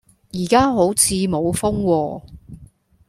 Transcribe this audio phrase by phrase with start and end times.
[0.33, 2.21] 而家好似冇風喎